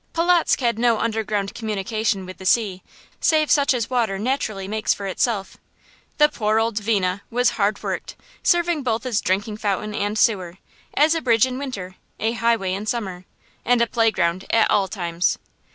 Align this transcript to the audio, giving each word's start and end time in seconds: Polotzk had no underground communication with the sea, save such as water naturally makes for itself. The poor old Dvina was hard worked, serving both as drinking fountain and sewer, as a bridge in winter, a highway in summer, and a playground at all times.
Polotzk 0.13 0.59
had 0.61 0.79
no 0.79 0.97
underground 0.99 1.53
communication 1.53 2.25
with 2.25 2.39
the 2.39 2.45
sea, 2.47 2.81
save 3.19 3.51
such 3.51 3.71
as 3.71 3.87
water 3.87 4.17
naturally 4.17 4.67
makes 4.67 4.95
for 4.95 5.05
itself. 5.05 5.57
The 6.17 6.27
poor 6.27 6.57
old 6.59 6.77
Dvina 6.77 7.21
was 7.29 7.51
hard 7.51 7.83
worked, 7.83 8.15
serving 8.41 8.81
both 8.81 9.05
as 9.05 9.21
drinking 9.21 9.57
fountain 9.57 9.93
and 9.93 10.17
sewer, 10.17 10.57
as 10.95 11.13
a 11.13 11.21
bridge 11.21 11.45
in 11.45 11.59
winter, 11.59 11.97
a 12.19 12.31
highway 12.31 12.73
in 12.73 12.87
summer, 12.87 13.25
and 13.63 13.79
a 13.79 13.85
playground 13.85 14.45
at 14.49 14.71
all 14.71 14.87
times. 14.87 15.37